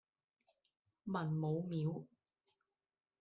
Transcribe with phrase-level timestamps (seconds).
[1.03, 2.05] 文武廟